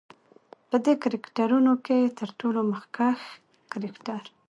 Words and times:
په 0.69 0.77
دې 0.85 0.93
کرکترونو 1.03 1.73
کې 1.85 1.99
تر 2.17 2.29
ټولو 2.39 2.59
مخکښ 2.71 3.21
کرکتر 3.71 4.21